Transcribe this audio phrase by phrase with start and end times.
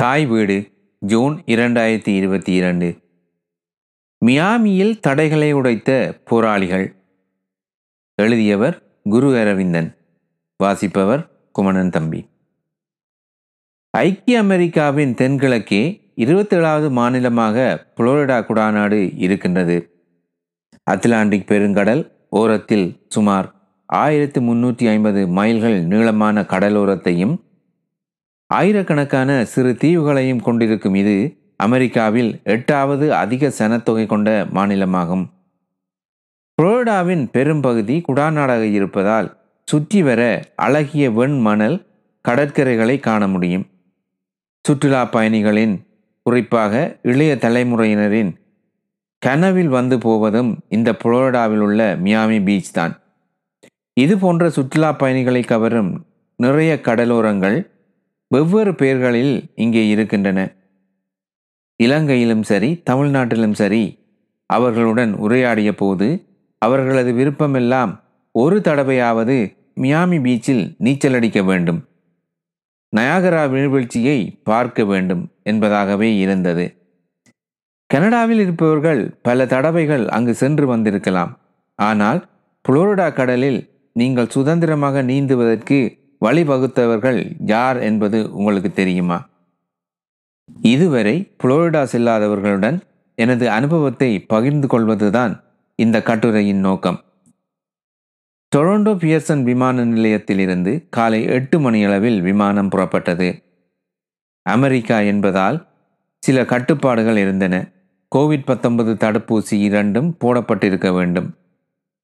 [0.00, 2.98] தாய் வீடு ஜூன் இரண்டாயிரத்தி இருபத்தி இரண்டு
[4.26, 6.94] மியாமியில் தடைகளை உடைத்த போராளிகள்.
[8.14, 9.96] எழுதியவர் குரு அரவிந்தன்
[10.56, 12.28] வாசிப்பவர் குமணன் தம்பி.
[13.90, 20.04] ஐக்கிய அமெரிக்காவின் தென்கிழக்கே இருபத்தேழாவது மாநிலமாக புளோரிடா குடாநாடு இருக்கின்றது.
[20.90, 23.54] அத்லாண்டிக் பெருங்கடல் ஓரத்தில் சுமார்
[23.86, 27.36] ஆயிரத்து முன்னூற்றி ஐம்பது மைல்கள் நீளமான கடலோரத்தையும்
[28.50, 31.16] ஆயிரக்கணக்கான சிறு தீவுகளையும் கொண்டிருக்கும் இது
[31.56, 35.24] அமெரிக்காவில் எட்டாவது அதிக சனத்தொகை கொண்ட மாநிலமாகும்.
[36.58, 39.28] புளோரிடாவின் பெரும்பகுதி குடாநாடாக இருப்பதால்
[39.68, 40.22] சுற்றி வர
[40.56, 41.76] அழகிய வெண் மணல்
[42.28, 43.66] கடற்கரைகளை காண முடியும்.
[44.64, 45.74] சுற்றுலா பயணிகளின்
[46.26, 48.32] குறிப்பாக இளைய தலைமுறையினரின்
[49.18, 52.94] கனவில் வந்து போவதும் இந்த புளோரிடாவில் உள்ள மியாமி பீச் தான்.
[53.96, 55.90] இது போன்ற சுற்றுலா பயணிகளை கவரும்
[56.36, 57.58] நிறைய கடலோரங்கள்
[58.30, 60.40] வெவ்வேறு பெயர்களில் இங்கே இருக்கின்றன.
[61.76, 63.98] இலங்கையிலும் சரி தமிழ்நாட்டிலும் சரி
[64.46, 66.08] அவர்களுடன் உரையாடிய போது
[66.58, 67.92] அவர்களது விருப்பமெல்லாம்
[68.32, 69.36] ஒரு தடவையாவது
[69.80, 71.80] மியாமி பீச்சில் நீச்சல் அடிக்க வேண்டும்.
[72.96, 76.74] நயாகரா நீர்வீழ்ச்சியை பார்க்க வேண்டும் என்பதாகவே இருந்தது.
[77.86, 81.32] கனடாவில் இருப்பவர்கள் பல தடவைகள் அங்கு சென்று வந்திருக்கலாம்.
[81.74, 82.20] ஆனால்
[82.68, 83.60] புளோரிடா கடலில்
[83.92, 85.78] நீங்கள் சுதந்திரமாக நீந்துவதற்கு
[86.24, 89.28] வழிவகுத்தவர்கள் யார் என்பது உங்களுக்கு தெரியுமா?
[90.62, 92.80] இதுவரை புளோரிடா செல்லாதவர்களுடன்
[93.14, 97.00] எனது அனுபவத்தை பகிர்ந்து கொள்வதுதான் இந்த கட்டுரையின் நோக்கம்.
[98.56, 103.42] டொரண்டோ பியர்சன் விமான நிலையத்திலிருந்து காலை எட்டு மணியளவில் விமானம் புறப்பட்டது.
[104.42, 105.68] அமெரிக்கா என்பதால்
[106.18, 107.70] சில கட்டுப்பாடுகள் இருந்தன.
[108.16, 111.34] கோவிட் பத்தொன்பது தடுப்பூசி இரண்டும் போடப்பட்டிருக்க வேண்டும்.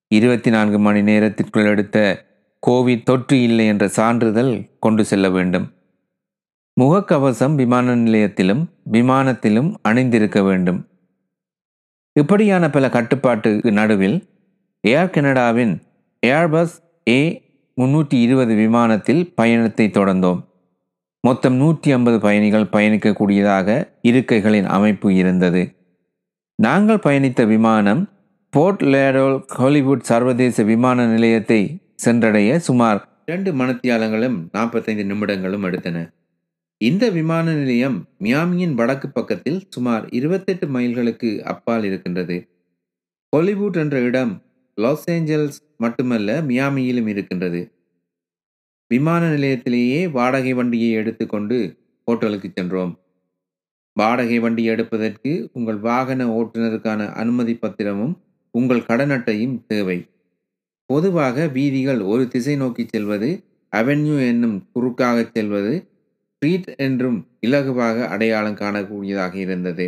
[0.08, 2.24] இருபத்தி நான்கு மணி நேரத்திற்குள் எடுத்த
[2.66, 5.66] கோவிட் தொற்று இல்லை என்ற சான்றிதழ் கொண்டு செல்ல வேண்டும்.
[6.80, 10.80] முகக்கவசம் விமான நிலையத்திலும் விமானத்திலும் அணிந்திருக்க வேண்டும்.
[12.12, 14.18] இப்படியான பல கட்டுப்பாட்டுக்கு நடுவில்
[14.80, 15.74] ஏர் கனடாவின்
[16.22, 16.74] ஏர்பஸ்
[17.10, 17.20] ஏ
[17.80, 20.40] முன்னூற்றி இருபது விமானத்தில் பயணத்தை தொடர்ந்தோம்.
[21.20, 23.68] மொத்தம் நூற்றி ஐம்பது பயணிகள் பயணிக்கக்கூடியதாக
[24.02, 25.62] இருக்கைகளின் அமைப்பு இருந்தது.
[26.58, 28.02] நாங்கள் பயணித்த விமானம்
[28.52, 31.60] போர்ட் லேடோல் ஹாலிவுட் சர்வதேச விமான நிலையத்தை
[31.96, 36.12] சென்றடைய சுமார் இரண்டு மணத்தியாலங்களும் நாற்பத்தைந்து நிமிடங்களும் எடுத்தன.
[36.78, 42.48] இந்த விமான நிலையம் மியாமியின் வடக்கு பக்கத்தில் சுமார் இருபத்தெட்டு மைல்களுக்கு அப்பால் இருக்கின்றது.
[43.28, 44.42] ஹாலிவுட் என்ற இடம்
[44.74, 47.72] லாஸ் ஏஞ்சல்ஸ் மட்டுமல்ல மியாமியிலும் இருக்கின்றது.
[48.88, 51.58] விமான நிலையத்திலேயே வாடகை வண்டியை எடுத்துக்கொண்டு
[52.04, 52.98] ஹோட்டலுக்கு சென்றோம்.
[53.92, 58.14] வாடகை வண்டி எடுப்பதற்கு உங்கள் வாகன ஓட்டுநருக்கான அனுமதி பத்திரமும்
[58.50, 59.98] உங்கள் கடன் அட்டையும் தேவை.
[60.90, 63.30] பொதுவாக வீதிகள் ஒரு திசை நோக்கி செல்வது
[63.72, 65.72] அவென்யூ என்னும் குறுக்காக செல்வது
[66.32, 69.86] ஸ்ட்ரீட் என்றும் இலகுவாக அடையாளம் காணக்கூடியதாக இருந்தது.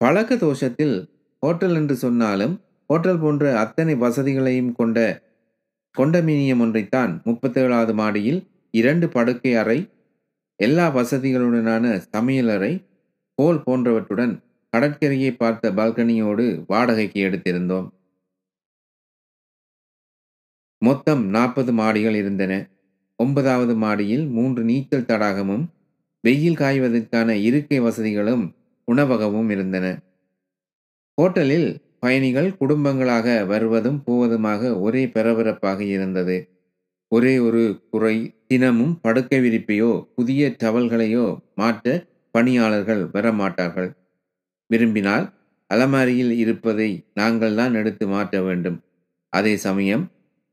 [0.00, 0.94] பழக்க தோஷத்தில்
[1.42, 2.54] ஹோட்டல் என்று சொன்னாலும்
[2.90, 4.98] ஹோட்டல் போன்ற அத்தனை வசதிகளையும் கொண்ட
[5.94, 8.40] கொண்டமினியம் ஒன்றைத்தான் முப்பத்தேழாவது மாடியில்
[8.74, 9.78] இரண்டு படுக்கை அறை
[10.60, 12.72] எல்லா வசதிகளுடனான சமையலறை
[13.38, 14.34] ஹோல் போன்றவற்றுடன்
[14.72, 17.88] கடற்கரையை பார்த்த பால்கனியோடு வாடகைக்கு எடுத்திருந்தோம்.
[20.82, 22.52] மொத்தம் நாற்பது மாடிகள் இருந்தன.
[23.16, 25.64] ஒன்பதாவது மாடியில் மூன்று நீச்சல் தடாகமும்
[26.24, 28.44] வெயில் காய்வதற்கான இருக்கை வசதிகளும்
[28.88, 29.86] உணவகமும் இருந்தன.
[31.18, 31.68] ஹோட்டலில்
[32.00, 36.36] பயணிகள் குடும்பங்களாக வருவதும் போவதுமாக ஒரே பரபரப்பாக இருந்தது.
[37.08, 38.16] ஒரே ஒரு குறை
[38.46, 41.86] தினமும் படுக்கை விரிப்பையோ புதிய டவல்களையோ மாற்ற
[42.30, 43.90] பணியாளர்கள் வரமாட்டார்கள்.
[44.66, 45.26] விரும்பினால்
[45.74, 48.78] அலமாரியில் இருப்பதை நாங்கள்தான் எடுத்து மாற்ற வேண்டும்.
[49.32, 50.04] அதே சமயம்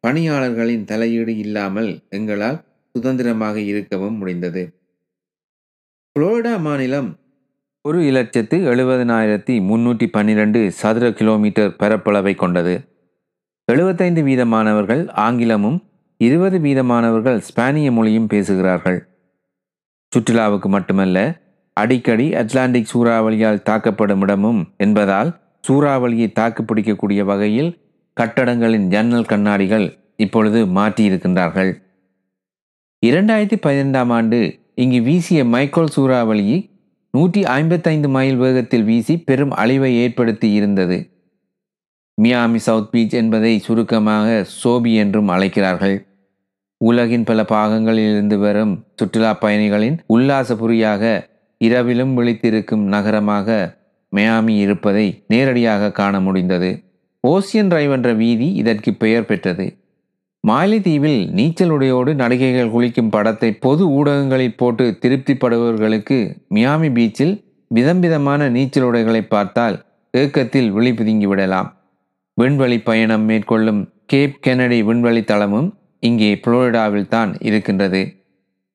[0.03, 2.59] பணியாளர்களின் தலையீடு இல்லாமல் எங்களால்
[2.95, 4.63] சுதந்திரமாக இருக்கவும் முடிந்தது.
[6.15, 7.09] புளோரிடா மாநிலம்
[7.85, 12.73] ஒரு இலட்சத்து எழுபதனாயிரத்தி முன்னூற்றி பன்னிரெண்டு சதுர கிலோமீட்டர் பரப்பளவை கொண்டது.
[13.67, 15.77] எழுபத்தைந்து வீதமானவர்கள் ஆங்கிலமும்
[16.17, 18.99] இருபது வீதமானவர்கள் ஸ்பானிய மொழியும் பேசுகிறார்கள்.
[20.15, 21.17] சுற்றுலாவுக்கு மட்டுமல்ல
[21.73, 25.29] அடிக்கடி அட்லாண்டிக் சூறாவளியால் தாக்கப்படும் இடமும் என்பதால்
[25.67, 27.71] சூறாவளியை தாக்குப்பிடிக்கக்கூடிய வகையில்
[28.21, 31.71] கட்டடங்களின் ஜன்னல் கண்ணாடிகள் இப்பொழுது மாற்றியிருக்கின்றார்கள்.
[33.05, 36.69] இரண்டாயிரத்தி பதினைந்தாம் ஆண்டு இங்கு வீசிய மைக்கோல் சூறாவளி
[37.11, 41.09] நூற்றி ஐம்பத்தைந்து மைல் வேகத்தில் வீசி பெரும் அழிவை ஏற்படுத்தி இருந்தது.
[42.21, 46.07] மியாமி சவுத் பீச் என்பதை சுருக்கமாக சோபி என்றும் அழைக்கிறார்கள்.
[46.77, 53.77] உலகின் பல பாகங்களிலிருந்து வரும் சுற்றுலா பயணிகளின் உல்லாச புரியாக இரவிலும் விழித்திருக்கும் நகரமாக
[54.15, 56.88] மியாமி இருப்பதை நேரடியாக காண முடிந்தது.
[57.23, 59.65] ஓசியன் டிரைவ் என்ற வீதி இதற்கு பெயர் பெற்றது.
[60.43, 66.17] மாலைதீவில் நீச்சல் உடையோடு நடிகைகள் குளிக்கும் படத்தை பொது ஊடகங்களில் போட்டு திருப்திப்படுபவர்களுக்கு
[66.55, 67.33] மியாமி பீச்சில்
[67.71, 69.75] விதம் விதமான நீச்சல் உடைகளை பார்த்தால்
[70.13, 71.69] ஏக்கத்தில் விழிப்புதுங்கி விடலாம்.
[72.37, 75.69] விண்வெளி பயணம் மேற்கொள்ளும் கேப் கெனடி விண்வெளி தளமும்
[75.99, 78.01] இங்கே புளோரிடாவில் தான் இருக்கின்றது.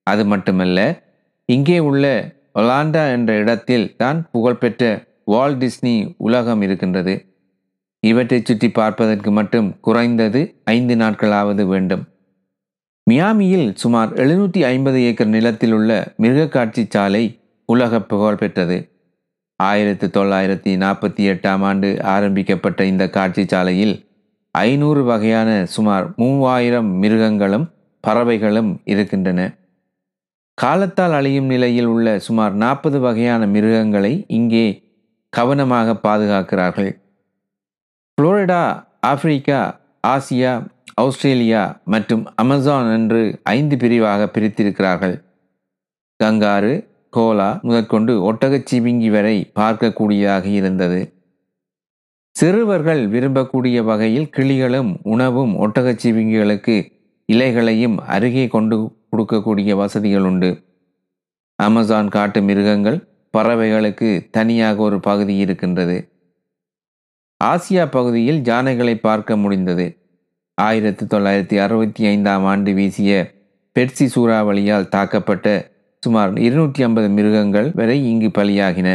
[0.07, 0.79] அது மட்டுமல்ல
[1.49, 2.05] இங்கே உள்ள
[2.61, 4.83] ஒலாண்டா என்ற இடத்தில் தான் புகழ்பெற்ற
[5.33, 5.95] வால் டிஸ்னி
[6.27, 7.15] உலகம் இருக்கின்றது.
[8.11, 12.03] இவற்றை சுற்றி பார்ப்பதற்கு மட்டும் குறைந்தது ஐந்து நாட்களாவது வேண்டும்.
[13.11, 15.91] மியாமியில் சுமார் எழுநூற்றி ஐம்பது ஏக்கர் நிலத்தில் உள்ள
[16.23, 17.25] மிருகக்காட்சி சாலை
[17.69, 18.79] உலக புகழ் பெற்றது.
[19.61, 23.95] ஆயிரத்தி தொள்ளாயிரத்தி நாற்பத்தி எட்டாம் ஆண்டு ஆரம்பிக்கப்பட்ட இந்த காட்சி சாலையில்
[24.55, 27.67] ஐநூறு வகையான சுமார் மூவாயிரம் மிருகங்களும்
[28.05, 29.41] பறவைகளும் இருக்கின்றன.
[30.59, 34.67] காலத்தால் அழியும் நிலையில் உள்ள சுமார் நாற்பது வகையான மிருகங்களை இங்கே
[35.33, 36.93] கவனமாக பாதுகாக்கிறார்கள்.
[38.19, 38.61] புளோரிடா
[39.01, 39.61] ஆப்பிரிக்கா
[40.07, 40.51] ஆசியா
[40.95, 45.17] ஆஸ்திரேலியா மற்றும் அமேசான் என்று ஐந்து பிரிவாக பிரித்திருக்கிறார்கள்.
[46.21, 46.71] கங்காரு
[47.09, 51.01] கோலா முதற்கொண்டு ஒட்டகச்சிவிங்கி வரை பார்க்கக்கூடியதாக இருந்தது.
[52.37, 56.77] சிறுவர்கள் விரும்பக்கூடிய வகையில் கிளிகளும் உணவும் ஒட்டகச்சிவிங்கிகளுக்கு
[57.29, 58.79] இலைகளையும் அருகே கொண்டு
[59.11, 60.53] கொடுக்கக்கூடிய வசதிகள் உண்டு.
[61.59, 62.99] அமேசான் காட்டு மிருகங்கள்
[63.35, 65.97] பறவைகளுக்கு தனியாக ஒரு பகுதி இருக்கின்றது.
[67.41, 69.87] ஆசியா பகுதியில் யானைகளை பார்க்க முடிந்தது.
[70.55, 73.13] ஆயிரத்தி தொள்ளாயிரத்தி அறுபத்தி ஐந்தாம் ஆண்டு வீசிய
[73.73, 75.73] பெட்சி சூறாவளியால் தாக்கப்பட்ட
[76.03, 78.89] சுமார் இருநூற்றி ஐம்பது மிருகங்கள் வரை இங்கு பலியாகின.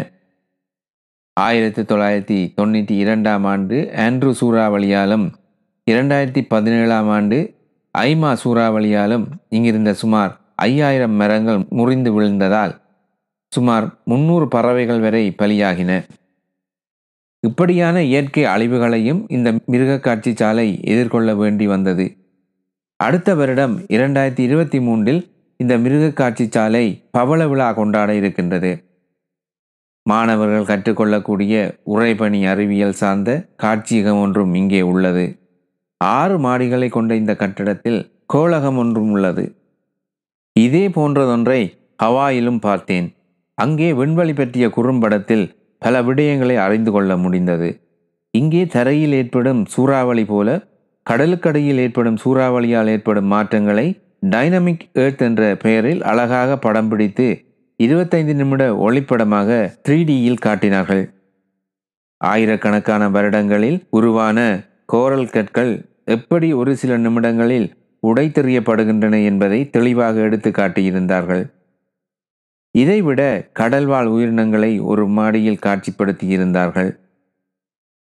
[1.34, 5.26] ஆயிரத்தி தொள்ளாயிரத்தி தொண்ணூற்றி இரண்டாம் ஆண்டு ஆண்ட்ரூ சூறாவளியாலும்
[5.92, 7.38] இரண்டாயிரத்தி பதினேழாம் ஆண்டு
[7.98, 12.74] ஐமா சூறாவளியாலும் இங்கிருந்த சுமார் ஐயாயிரம் மரங்கள் முறிந்து விழுந்ததால்
[13.52, 15.92] சுமார் முன்னூறு பறவைகள் வரை பலியாகின.
[17.44, 22.18] இப்படியான இயற்கை அழிவுகளையும் இந்த மிருக காட்சி சாலை எதிர்கொள்ள வேண்டி வந்தது.
[22.96, 25.22] அடுத்த வருடம் இரண்டாயிரத்தி இருபத்தி மூன்றில்
[25.58, 28.84] இந்த மிருக காட்சி சாலை பவள விழா கொண்டாட இருக்கின்றது.
[30.04, 35.40] மாணவர்கள் கற்றுக்கொள்ளக்கூடிய உறைபனி அறிவியல் சார்ந்த காட்சியகம் ஒன்றும் இங்கே உள்ளது.
[35.98, 39.56] ஆறு மாடிகளை கொண்ட இந்த கட்டடத்தில் கோலகம் ஒன்றும் உள்ளது.
[40.54, 43.08] இதே போன்றதொன்றை ஹவாயிலும் பார்த்தேன்.
[43.54, 47.70] அங்கே விண்வெளி பற்றிய குறும்படத்தில் பல விடயங்களை அறிந்து கொள்ள முடிந்தது.
[48.32, 50.50] இங்கே தரையில் ஏற்படும் சூறாவளி போல
[51.10, 53.88] கடலுக்கடியில் ஏற்படும் சூறாவளியால் ஏற்படும் மாற்றங்களை
[54.30, 57.28] டைனமிக் ஏர்த் என்ற பெயரில் அழகாக படம் பிடித்து
[57.76, 59.50] இருபத்தைந்து நிமிட ஒளிப்படமாக
[59.88, 61.04] த்ரீ டியில் காட்டினார்கள்.
[62.18, 64.40] ஆயிரக்கணக்கான வருடங்களில் உருவான
[64.86, 65.74] கோரல் கற்கள்
[66.06, 67.68] எப்படி ஒரு சில நிமிடங்களில்
[68.08, 71.44] உடைத்தெறியப்படுகின்றன என்பதை தெளிவாக எடுத்து காட்டியிருந்தார்கள்.
[72.80, 73.22] இதைவிட
[73.60, 76.92] கடல்வாழ் உயிரினங்களை ஒரு மாடியில் காட்சிப்படுத்தியிருந்தார்கள்.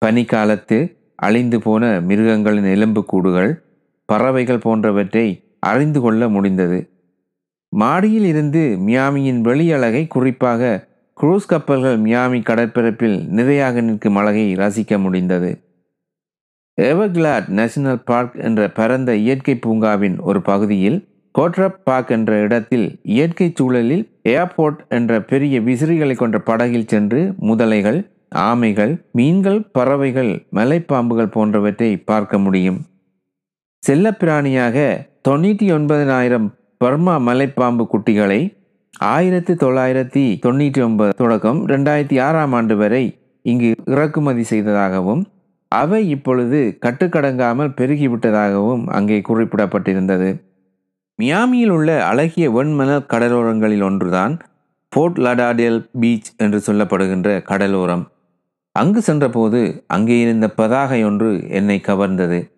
[0.05, 0.79] பனிக்காலத்து
[1.17, 3.53] அழிந்து போன மிருகங்களின் எலும்புக்கூடுகள்
[4.09, 5.27] பறவைகள் போன்றவற்றை
[5.61, 6.79] அறிந்து கொள்ள முடிந்தது.
[7.73, 10.71] மாடியில் இருந்து மியாமியின் வெளியழகை குறிப்பாக
[11.17, 15.51] குரூஸ் கப்பல்கள் மியாமி கடற்பரப்பில் நிறையாக நிற்கும் அழகை ரசிக்க முடிந்தது.
[16.81, 20.99] எவர்கிளாட் நேஷனல் பார்க் என்ற பரந்த இயற்கை பூங்காவின் ஒரு பகுதியில்
[21.35, 27.99] கோட்ரப் பார்க் என்ற இடத்தில் இயற்கை சூழலில் ஏர்போர்ட் என்ற பெரிய விசிறிகளை கொண்ட படகில் சென்று முதலைகள்
[28.35, 32.81] ஆமைகள் மீன்கள் பறவைகள் மலைப்பாம்புகள் போன்றவற்றை பார்க்க முடியும்.
[33.83, 34.77] செல்லப்பிராணியாக
[35.29, 36.49] தொண்ணூற்றி ஒன்பதினாயிரம்
[36.79, 38.41] பர்மா மலைப்பாம்பு குட்டிகளை
[38.99, 43.05] ஆயிரத்தி தொள்ளாயிரத்தி தொண்ணூற்றி ஒன்பது தொடக்கம் ரெண்டாயிரத்தி ஆறாம் ஆண்டு வரை
[43.45, 45.23] இங்கு இறக்குமதி செய்ததாகவும்
[45.73, 50.29] அவை இப்பொழுது கட்டுக்கடங்காமல் பெருகிவிட்டதாகவும் அங்கே குறிப்பிடப்பட்டிருந்தது.
[51.23, 54.39] மியாமியில் உள்ள அழகிய வெண்மணல் கடலோரங்களில் ஒன்றுதான்
[54.89, 58.05] ஃபோர்ட் லடாடேல் பீச் என்று சொல்லப்படுகின்ற கடலோரம்.
[58.73, 62.51] அங்கு சென்றபோது அங்கே இருந்த பதாகை ஒன்று என்னை கவர்ந்தது.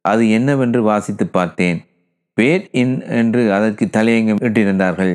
[0.00, 1.78] அது என்னவென்று வாசித்து பார்த்தேன்.
[2.34, 5.14] வேட் இன் என்று அதற்கு தலையங்கம் இட்டிருந்தார்கள்.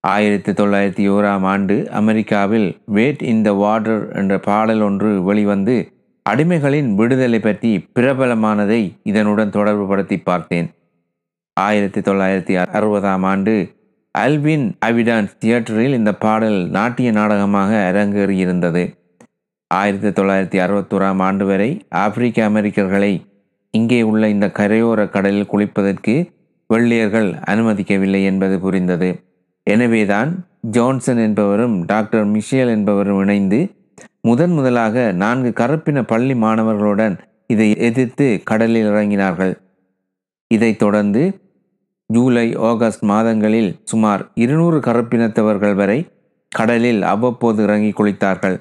[0.00, 5.92] ஆயிரத்தி தொள்ளாயிரத்தி ஓராம் ஆண்டு அமெரிக்காவில் வேட் இன் த வாட்டர் என்ற பாடல் ஒன்று வெளிவந்து
[6.30, 10.70] அடிமைகளின் விடுதலை பற்றி பிரபலமானதை இதனுடன் தொடர்பு படுத்தி பார்த்தேன்.
[11.56, 13.54] ஆயிரத்தி தொள்ளாயிரத்தி அறுபதாம் ஆண்டு
[14.14, 18.82] அல்வின் அவிடான்ஸ் தியேட்டரில் இந்த பாடல் நாட்டிய நாடகமாக அரங்கேறியிருந்தது.
[19.66, 23.12] ஆயிரத்தி தொள்ளாயிரத்தி அறுபத்தோராம் ஆண்டு வரை ஆப்பிரிக்க அமெரிக்கர்களை
[23.70, 26.14] இங்கே உள்ள இந்த கரையோர கடலில் குளிப்பதற்கு
[26.66, 29.10] வெள்ளையர்கள் அனுமதிக்கவில்லை என்பது புரிந்தது.
[29.66, 30.30] எனவேதான்
[30.70, 33.60] ஜான்சன் என்பவரும் டாக்டர் மிஷேல் என்பவரும் இணைந்து
[34.20, 39.54] முதன் முதலாக நான்கு கருப்பின பள்ளி மாணவர்களுடன் இதை எதிர்த்து கடலில் இறங்கினார்கள்.
[40.54, 41.22] இதைத் தொடர்ந்து
[42.06, 46.08] ஜூலை ஆகஸ்ட் மாதங்களில் சுமார் இருநூறு கருப்பினத்தவர்கள் வரை
[46.48, 48.56] கடலில் அவ்வப்போது இறங்கி குளித்தார்கள்.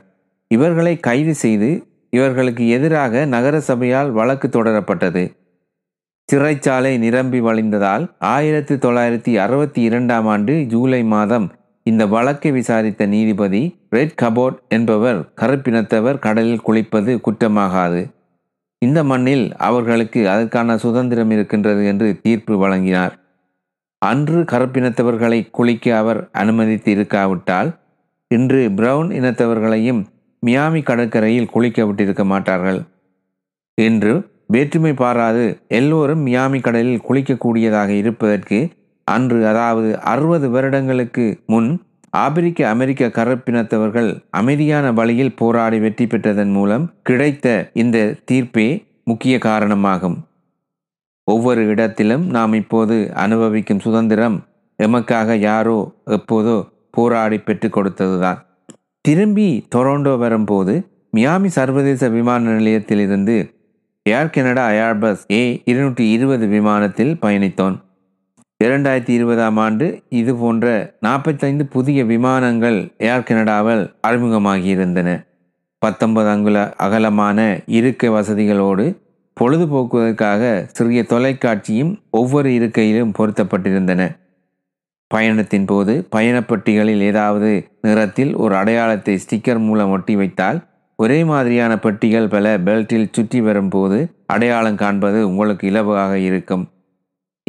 [0.47, 1.69] இவர்களை கைது செய்து
[2.09, 5.23] இவர்களுக்கு எதிராக நகர சபையால் வழக்கு தொடரப்பட்டது.
[6.29, 11.51] சிறைச்சாலை நிரம்பி வழிந்ததால் ஆயிரத்தி தொள்ளாயிரத்தி அறுபத்தி இரண்டாம் ஆண்டு ஜூலை மாதம்
[11.83, 18.01] இந்த வழக்கை விசாரித்த நீதிபதி ரெட் கபோர்ட் என்பவர் கருப்பினத்தவர் கடலில் குளிப்பது குற்றமாகாது.
[18.81, 23.13] இந்த மண்ணில் அவர்களுக்கு அதற்கான சுதந்திரம் இருக்கின்றது என்று தீர்ப்பு வழங்கினார்.
[24.01, 27.69] அன்று கருப்பினத்தவர்களை குளிக்க அவர் அனுமதித்து இருக்காவிட்டால்
[28.31, 30.01] இன்று பிரவுன் இனத்தவர்களையும்
[30.43, 32.79] மியாமி கடற்கரையில் குளிக்க விட்டிருக்க மாட்டார்கள்.
[33.77, 34.13] இன்று
[34.47, 35.43] வேற்றுமை பாராது
[35.79, 38.59] எல்லோரும் மியாமி கடலில் குளிக்கக்கூடியதாக இருப்பதற்கு
[39.07, 41.69] அன்று அதாவது அறுபது வருடங்களுக்கு முன்
[42.13, 47.97] ஆப்பிரிக்க அமெரிக்க கருப்பினத்தவர்கள் அமைதியான வழியில் போராடி வெற்றி பெற்றதன் மூலம் கிடைத்த இந்த
[48.31, 48.67] தீர்ப்பே
[49.03, 50.17] முக்கிய காரணமாகும்.
[51.27, 54.37] ஒவ்வொரு இடத்திலும் நாம் இப்போது அனுபவிக்கும் சுதந்திரம்
[54.79, 56.57] எமக்காக யாரோ எப்போதோ
[56.91, 58.39] போராடி பெற்றுக் கொடுத்ததுதான்.
[59.01, 60.73] திரும்பி டொரண்டோ வரும்போது
[61.17, 63.35] மியாமி சர்வதேச விமான நிலையத்திலிருந்து
[64.05, 67.77] ஏர் கனடா ஏர்பஸ் ஏ இருநூற்றி இருபது விமானத்தில் பயணித்தோன்
[68.63, 75.09] இரண்டாயிரத்தி இருபதாம் ஆண்டு இது போன்ற நாற்பத்தைந்து புதிய விமானங்கள் ஏர் கனடாவில் அறிமுகமாகியிருந்தன.
[75.81, 78.85] பத்தொன்பது அங்குல அகலமான இருக்கை வசதிகளோடு
[79.37, 84.01] பொழுதுபோக்குவதற்காக சிறிய தொலைக்காட்சியும் ஒவ்வொரு இருக்கையிலும் பொருத்தப்பட்டிருந்தன.
[85.07, 87.51] பயணத்தின் போது பயணப்பட்டிகளில் ஏதாவது
[87.81, 90.59] நிறத்தில் ஒரு அடையாளத்தை ஸ்டிக்கர் மூலம் ஒட்டி வைத்தால்
[90.95, 96.65] ஒரே மாதிரியான பெட்டிகள் பல பெல்ட்டில் சுற்றி வரும்போது அடையாளம் காண்பது உங்களுக்கு இலவாக இருக்கும்.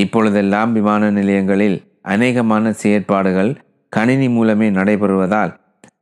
[0.03, 1.79] இப்பொழுதெல்லாம் விமான நிலையங்களில்
[2.09, 3.51] அநேகமான செயற்பாடுகள்
[3.93, 5.53] கணினி மூலமே நடைபெறுவதால்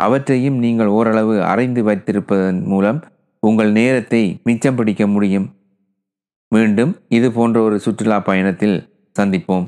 [0.04, 2.98] அவற்றையும் நீங்கள் ஓரளவு அறைந்து வைத்திருப்பதன் மூலம்
[3.42, 5.46] உங்கள் நேரத்தை மிச்சம் பிடிக்க முடியும்.
[6.52, 8.76] மீண்டும் இது போன்ற ஒரு சுற்றுலா பயணத்தில்
[9.18, 9.66] சந்திப்போம்.